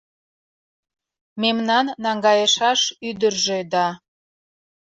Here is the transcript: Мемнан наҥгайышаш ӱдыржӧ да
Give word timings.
Мемнан 1.41 1.85
наҥгайышаш 2.03 2.81
ӱдыржӧ 3.07 3.59
да 3.73 3.87